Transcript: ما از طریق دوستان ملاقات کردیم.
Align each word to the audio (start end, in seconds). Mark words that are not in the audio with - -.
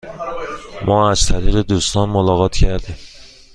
ما 0.87 1.11
از 1.11 1.25
طریق 1.27 1.61
دوستان 1.61 2.09
ملاقات 2.09 2.55
کردیم. 2.57 2.95